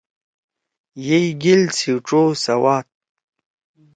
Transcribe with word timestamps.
یئی 1.07 1.27
گیل 1.41 1.63
سی 1.77 1.91
ڇو 2.07 2.21
سواد۔ 2.43 2.85